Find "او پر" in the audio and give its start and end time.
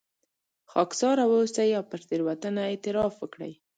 1.77-1.99